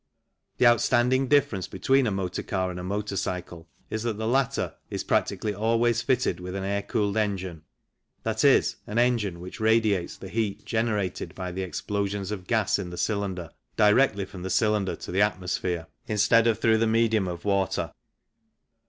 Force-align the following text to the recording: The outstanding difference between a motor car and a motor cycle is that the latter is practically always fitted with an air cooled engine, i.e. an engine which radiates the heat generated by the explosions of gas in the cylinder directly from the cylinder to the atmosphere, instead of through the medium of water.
The 0.57 0.65
outstanding 0.65 1.27
difference 1.27 1.67
between 1.67 2.07
a 2.07 2.11
motor 2.11 2.41
car 2.41 2.71
and 2.71 2.79
a 2.79 2.83
motor 2.83 3.15
cycle 3.15 3.69
is 3.91 4.01
that 4.01 4.17
the 4.17 4.25
latter 4.27 4.73
is 4.89 5.03
practically 5.03 5.53
always 5.53 6.01
fitted 6.01 6.39
with 6.39 6.55
an 6.55 6.63
air 6.63 6.81
cooled 6.81 7.17
engine, 7.17 7.61
i.e. 8.25 8.63
an 8.87 8.97
engine 8.97 9.39
which 9.39 9.59
radiates 9.59 10.17
the 10.17 10.29
heat 10.29 10.65
generated 10.65 11.35
by 11.35 11.51
the 11.51 11.61
explosions 11.61 12.31
of 12.31 12.47
gas 12.47 12.79
in 12.79 12.89
the 12.89 12.97
cylinder 12.97 13.51
directly 13.75 14.25
from 14.25 14.41
the 14.41 14.49
cylinder 14.49 14.95
to 14.95 15.11
the 15.11 15.21
atmosphere, 15.21 15.85
instead 16.07 16.47
of 16.47 16.57
through 16.57 16.79
the 16.79 16.87
medium 16.87 17.27
of 17.27 17.45
water. 17.45 17.91